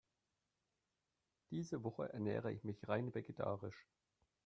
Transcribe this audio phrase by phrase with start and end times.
[1.51, 3.85] Diese Woche ernähre ich mich rein vegetarisch.